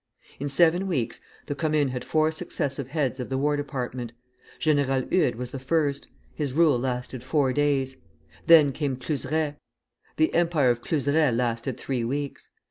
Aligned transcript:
In 0.39 0.49
seven 0.49 0.87
weeks 0.87 1.21
the 1.45 1.53
Commune 1.53 1.89
had 1.89 2.03
four 2.03 2.31
successive 2.31 2.87
heads 2.87 3.19
of 3.19 3.29
the 3.29 3.37
War 3.37 3.55
Department. 3.55 4.13
General 4.57 5.03
Eudes 5.13 5.37
was 5.37 5.51
the 5.51 5.59
first: 5.59 6.07
his 6.33 6.53
rule 6.53 6.79
lasted 6.79 7.21
four 7.23 7.53
days. 7.53 7.97
Then 8.47 8.71
came 8.71 8.95
Cluseret; 8.95 9.57
the 10.17 10.33
Empire 10.33 10.73
Cluseret 10.73 11.35
lasted 11.35 11.77
three 11.77 12.03
weeks. 12.03 12.49